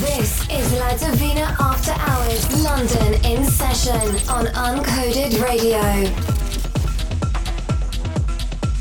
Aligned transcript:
This 0.00 0.40
is 0.50 0.72
La 0.72 0.96
Divina 0.96 1.54
After 1.60 1.92
Hours 1.92 2.64
London 2.64 3.14
in 3.24 3.44
session 3.44 3.94
on 4.28 4.46
Uncoded 4.46 5.40
Radio. 5.40 5.78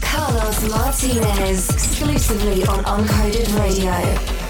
Carlos 0.02 0.70
Martinez 0.72 1.70
exclusively 1.70 2.64
on 2.66 2.84
Uncoded 2.86 3.48
Radio. 3.60 4.43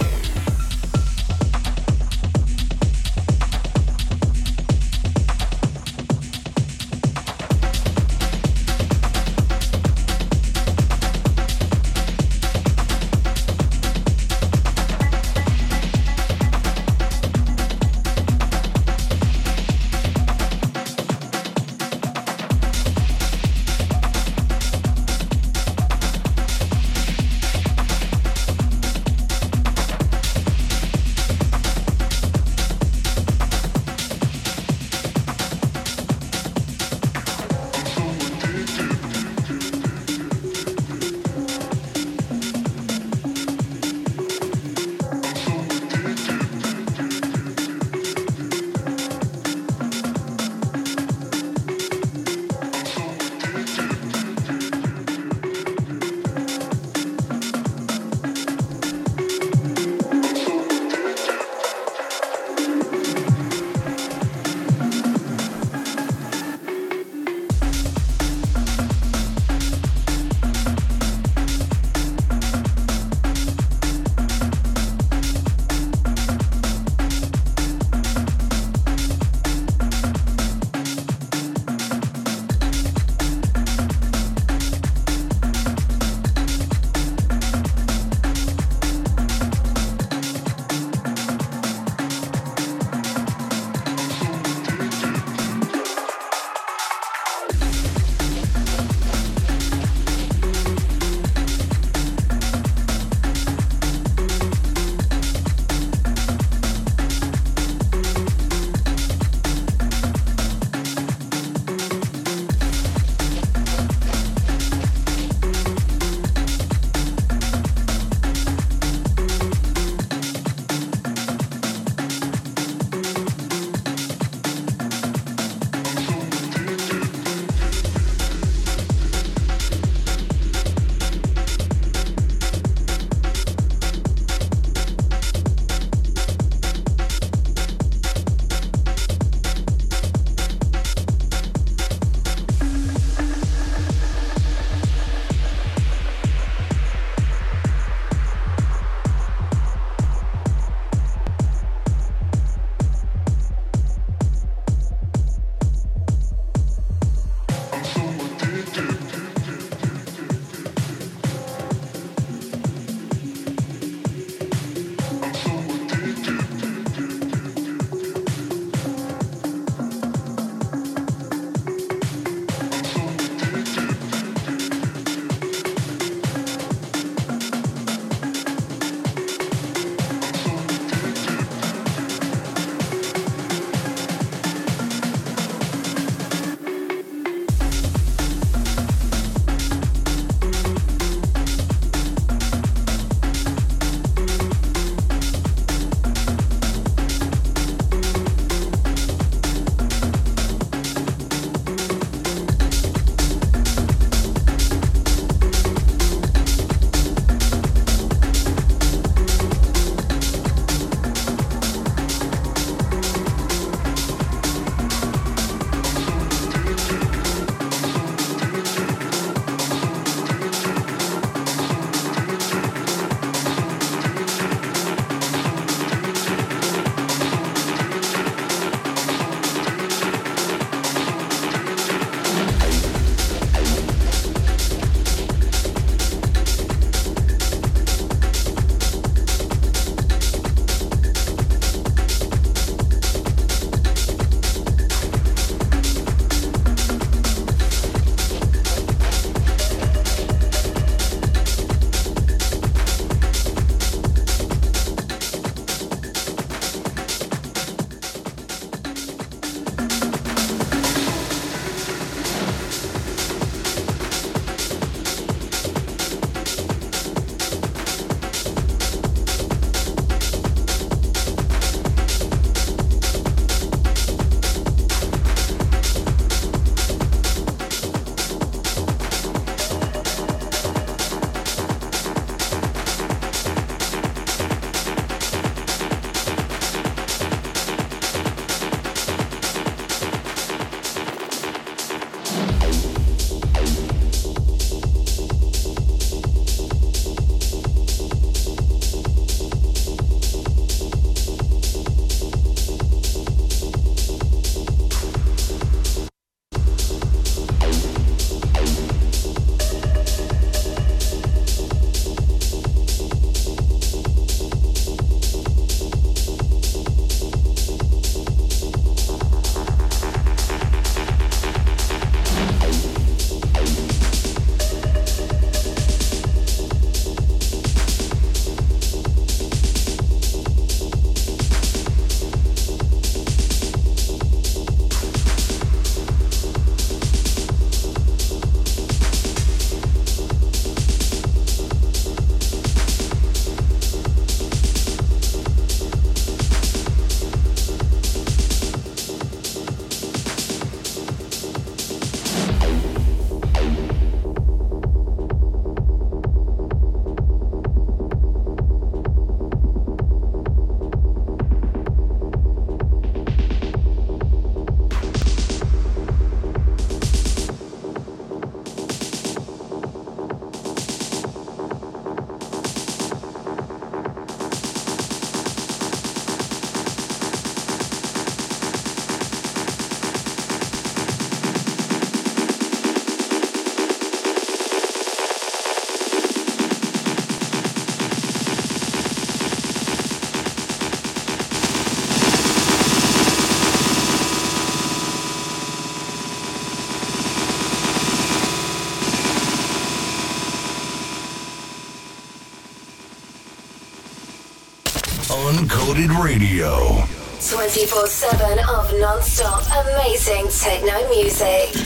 Radio. 406.23 407.05
24 407.41 408.07
7 408.07 408.59
of 408.69 408.93
non 408.97 409.21
stop 409.21 409.61
amazing 409.85 410.47
techno 410.47 411.05
music. 411.09 411.82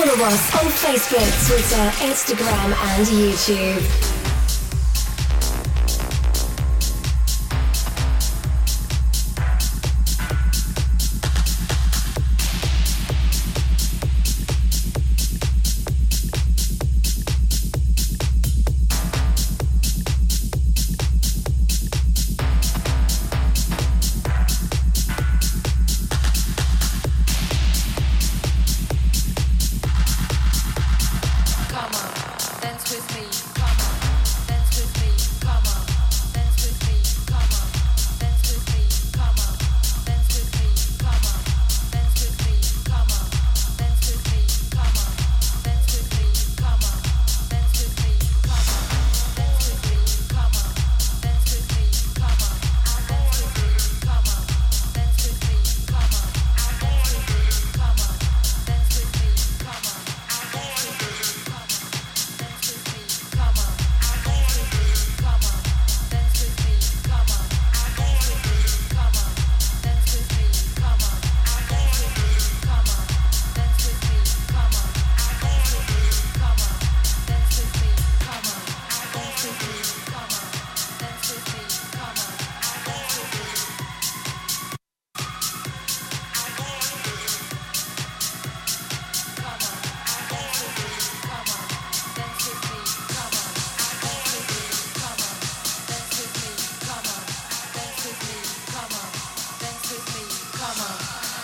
Follow 0.00 0.24
us 0.24 0.54
on 0.54 0.70
Facebook, 0.70 1.46
Twitter, 1.46 1.90
Instagram, 2.06 2.72
and 2.72 3.06
YouTube. 3.06 4.19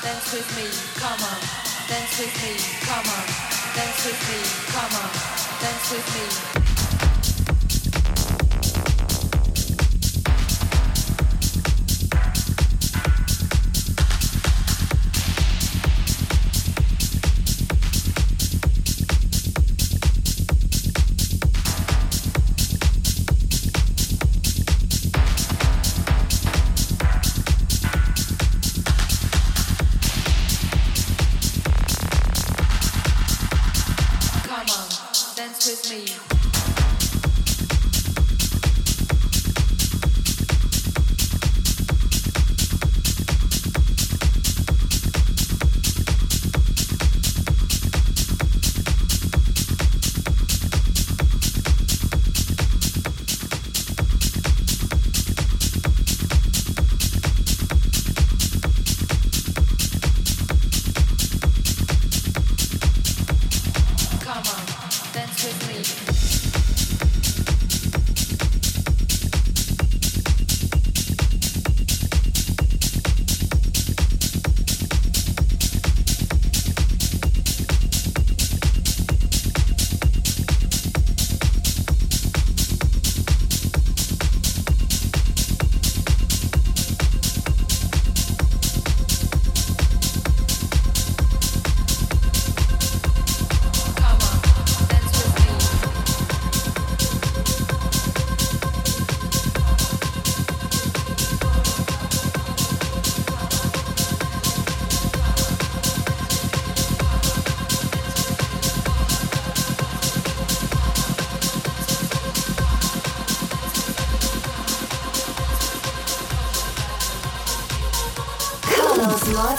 dance 0.06 0.32
with 0.32 0.56
me, 0.56 0.66
come 1.00 1.20
on, 1.20 1.40
dance 1.88 2.20
with 2.20 2.34
me, 2.40 2.54
come 2.86 3.06
on, 3.10 3.26
dance 3.74 4.06
with 4.06 4.20
me, 4.28 4.38
come 4.72 4.94
on, 5.02 5.10
dance 5.60 5.90
with 5.90 6.54
me. 6.54 6.55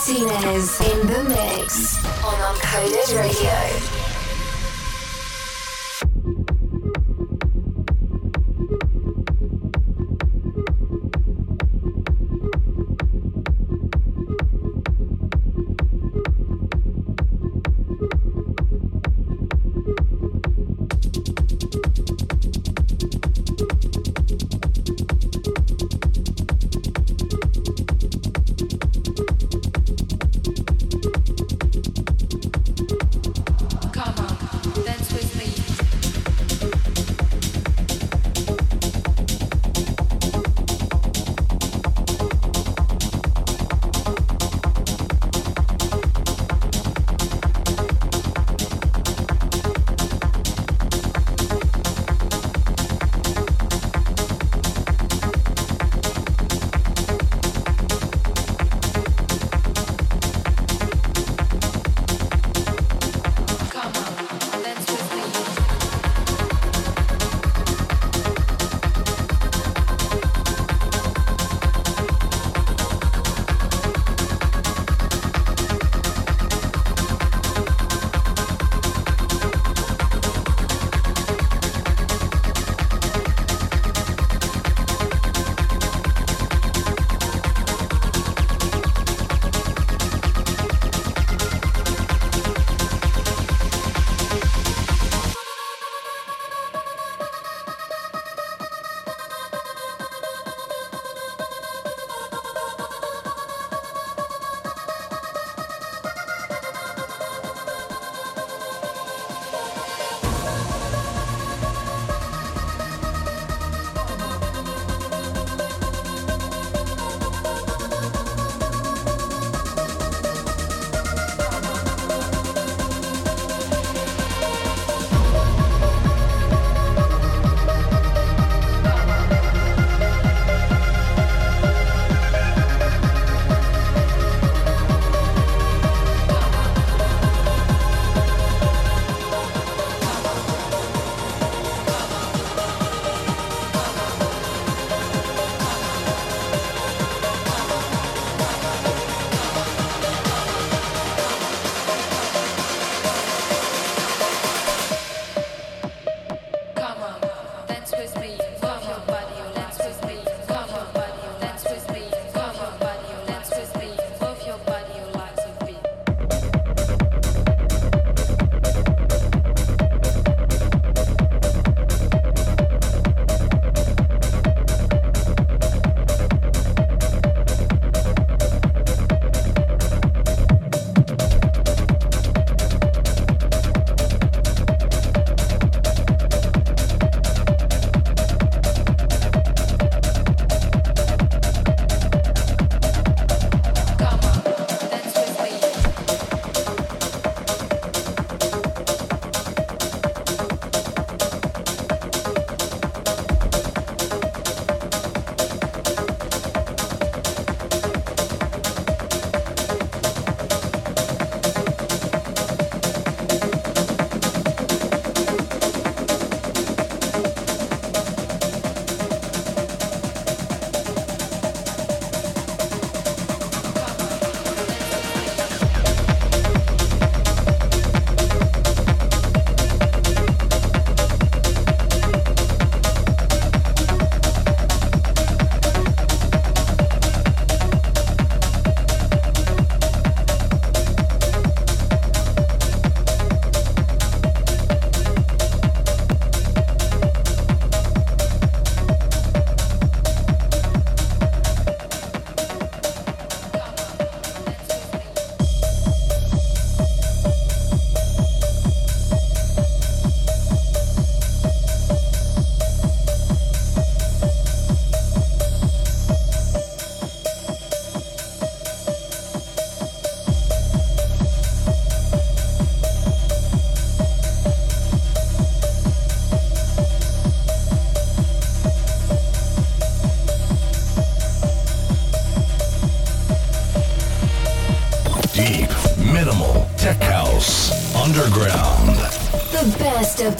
Martinez 0.07 0.79
in 0.79 1.07
the 1.07 1.23
mix 1.25 1.97
on 2.23 2.55
Uncoded 2.55 3.19
Radio. 3.19 3.96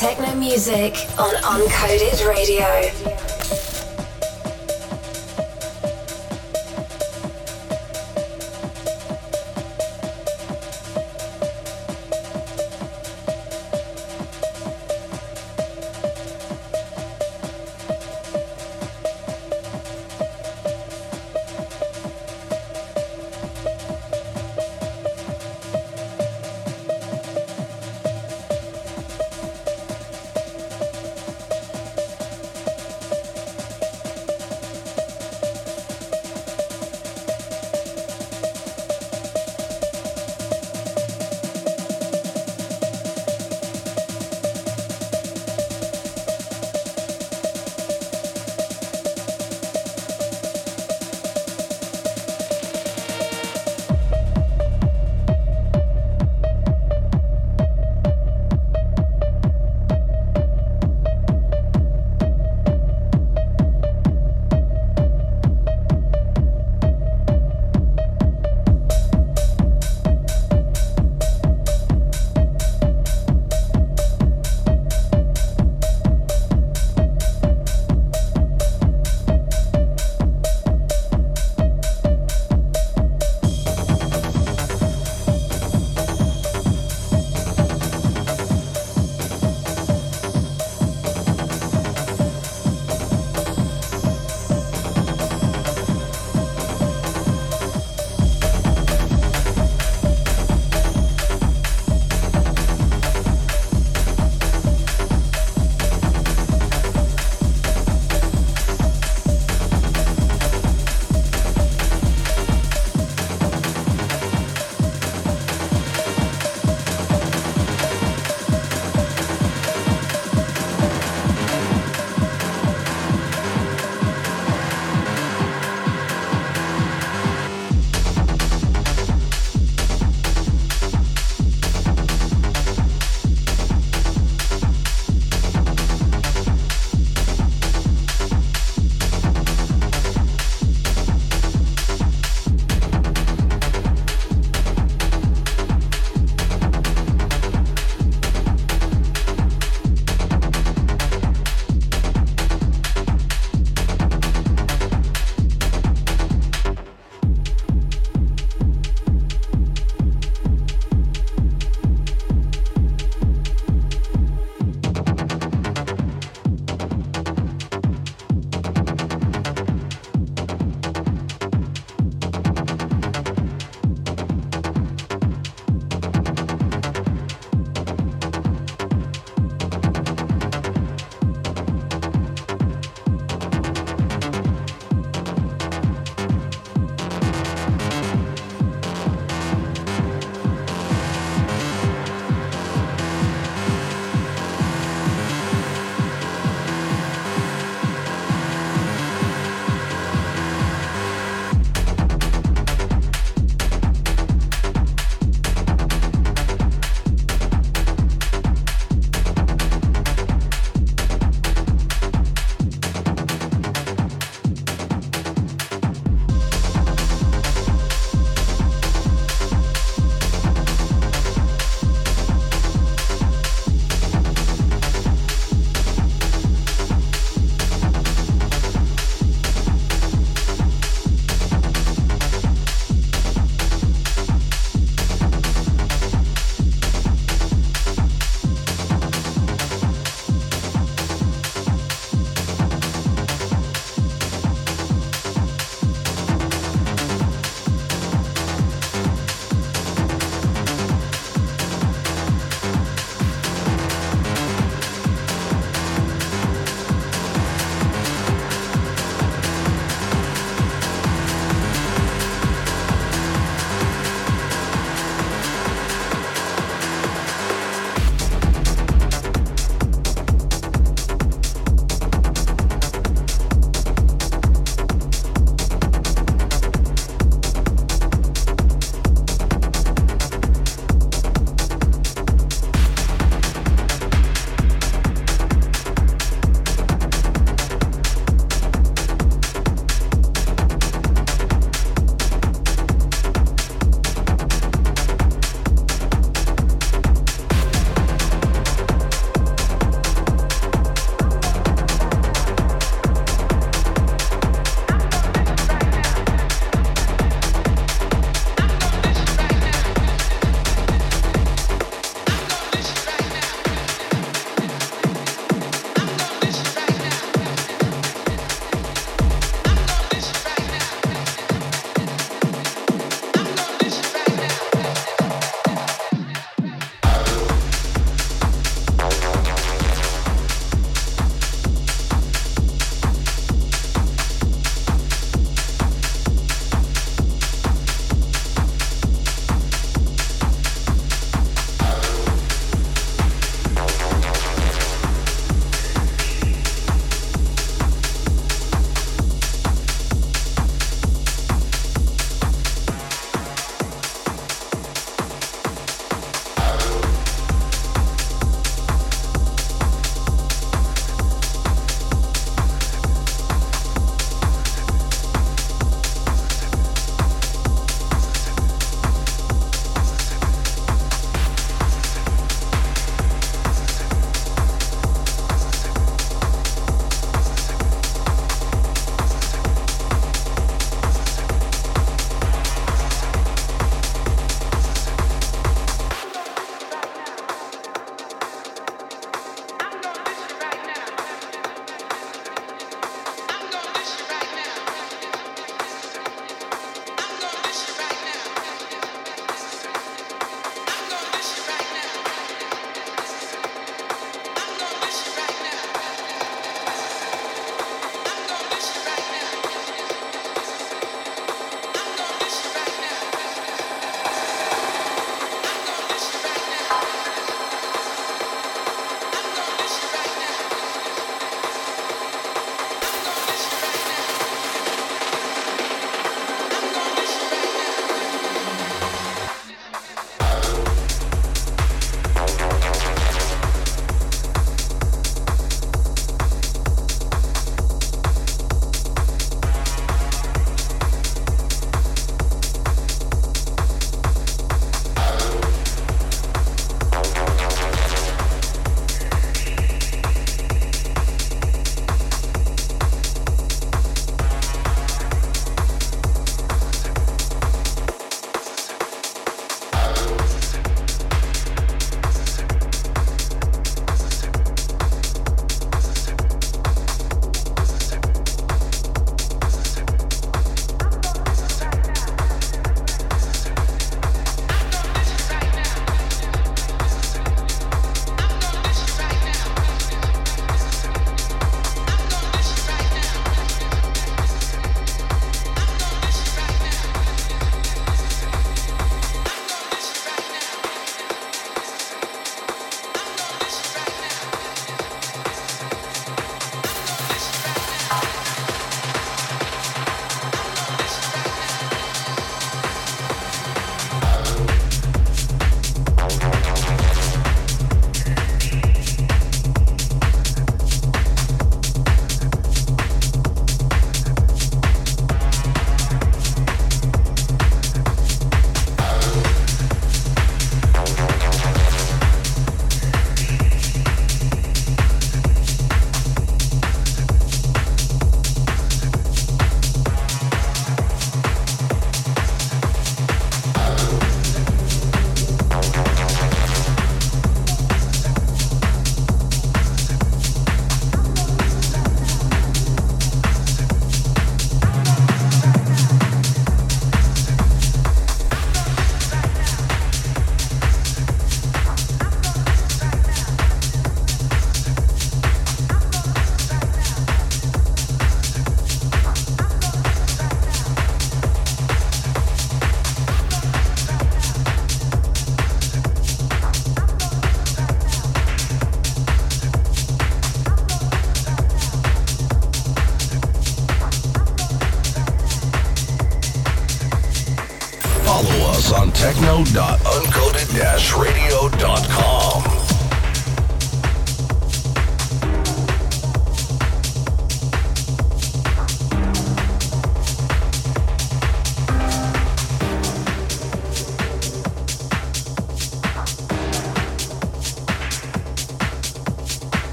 Techno 0.00 0.34
music 0.34 0.94
on 1.18 1.34
Uncoded 1.42 2.26
Radio. 2.26 3.09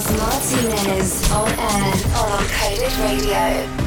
Carlos 0.00 0.18
Martinez 0.18 1.30
on 1.32 1.48
air 1.58 1.92
on 2.16 2.30
Uncoded 2.38 3.04
Radio. 3.04 3.79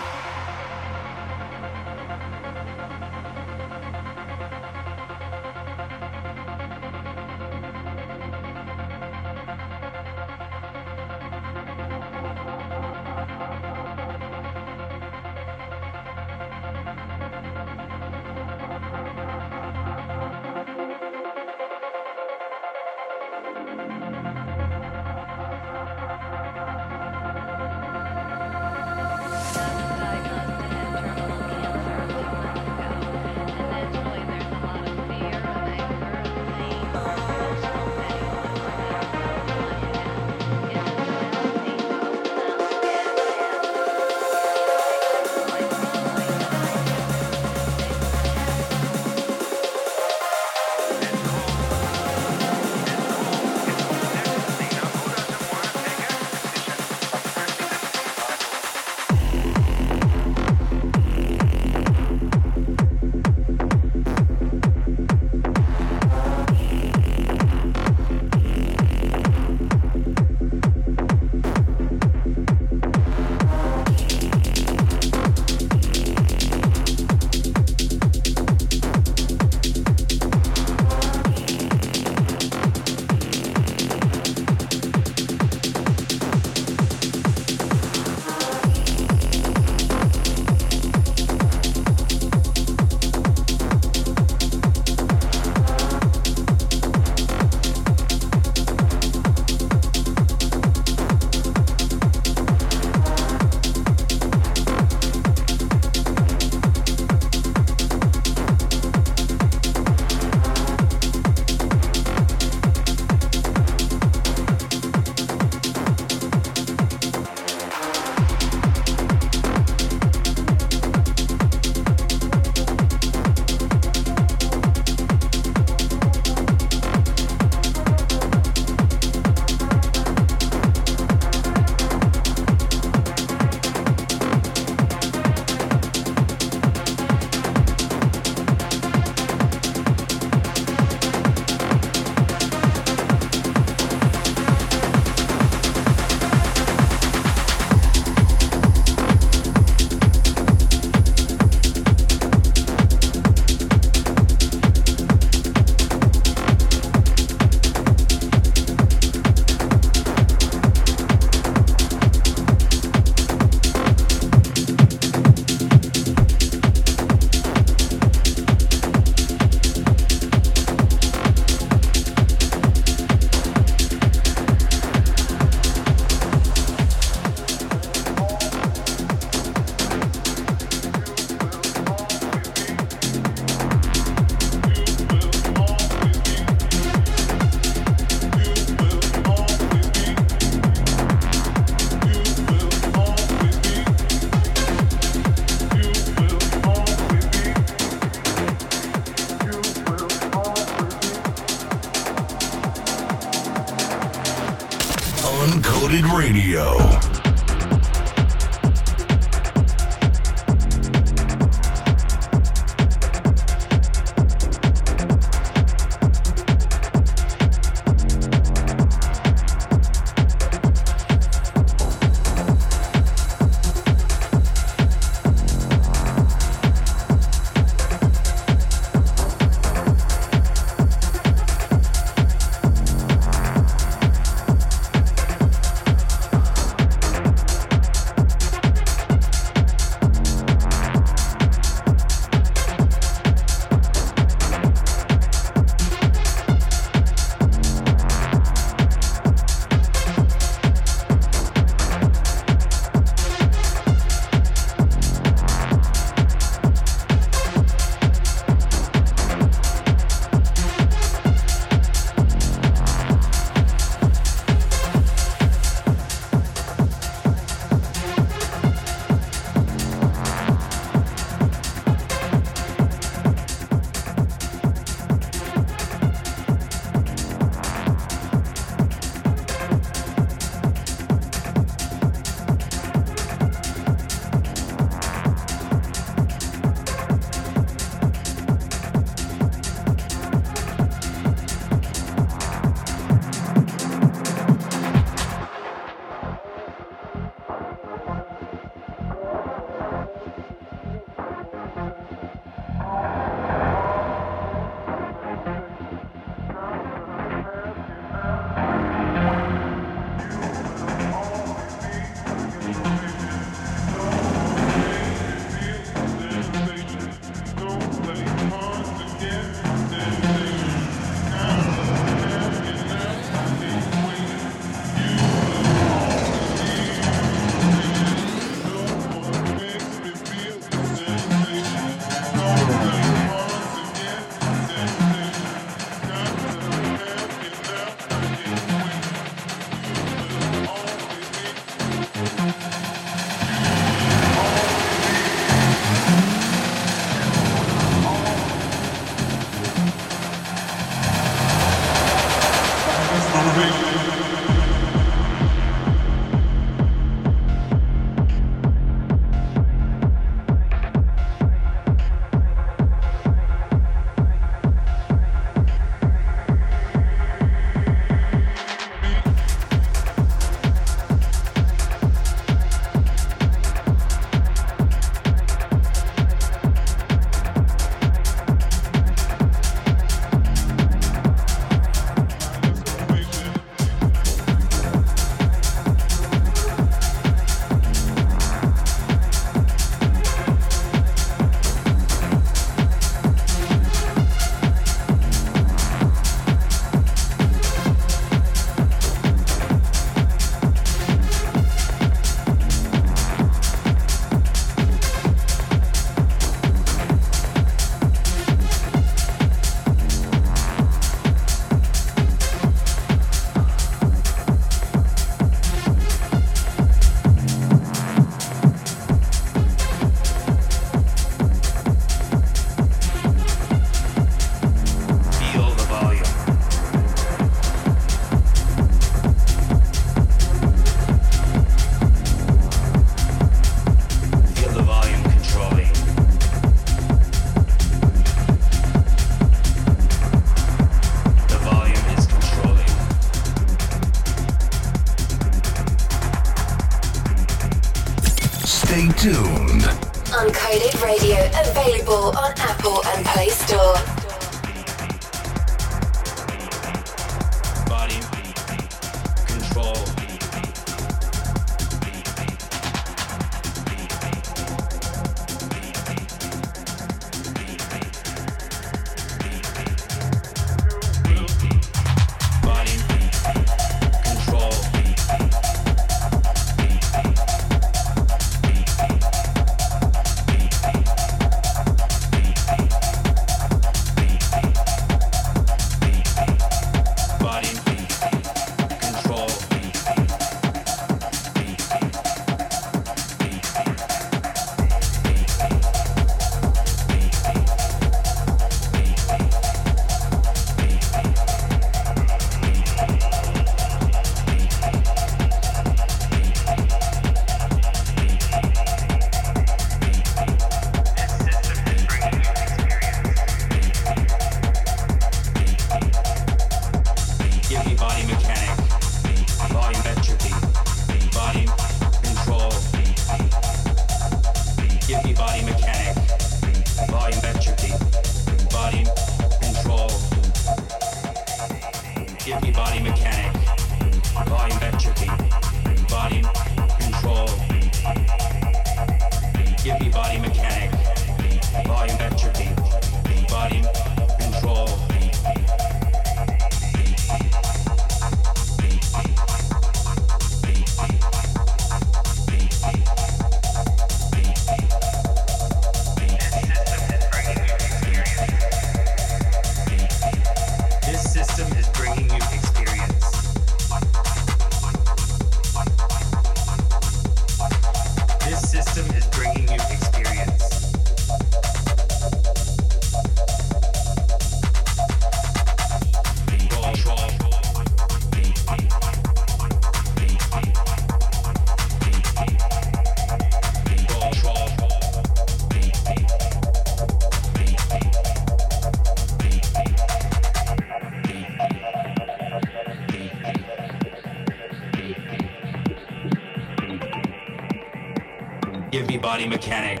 Body 599.40 599.48
mechanic, 599.48 600.00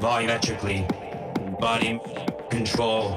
volumetrically, 0.00 0.84
body 1.60 1.98
control. 2.50 3.16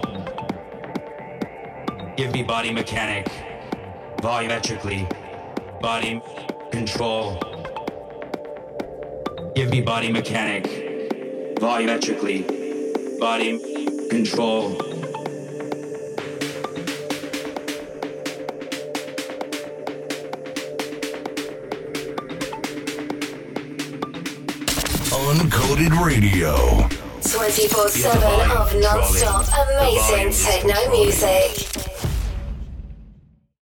Give 2.16 2.32
me 2.32 2.44
body 2.44 2.72
mechanic, 2.72 3.28
volumetrically, 4.22 5.04
body 5.82 6.22
control. 6.72 7.42
Give 9.54 9.70
me 9.70 9.82
body 9.82 10.14
mechanic, 10.14 10.64
volumetrically, 11.60 13.20
body 13.20 13.60
control. 14.10 14.87
24 27.88 27.90
7 27.90 28.52
of 28.52 28.74
non 28.76 29.04
stop 29.06 29.46
amazing 29.70 30.32
techno 30.32 30.90
music. 30.92 31.67